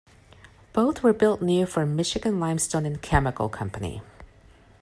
Both 0.73 1.03
were 1.03 1.13
built 1.13 1.43
new 1.43 1.67
for 1.67 1.85
Michigan 1.85 2.39
Limestone 2.39 2.87
and 2.87 2.99
Chemical 2.99 3.49
Company. 3.49 4.01